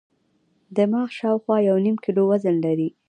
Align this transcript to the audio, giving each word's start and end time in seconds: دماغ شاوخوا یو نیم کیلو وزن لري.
دماغ 0.77 1.07
شاوخوا 1.17 1.57
یو 1.67 1.77
نیم 1.85 1.97
کیلو 2.03 2.23
وزن 2.29 2.55
لري. 2.65 2.89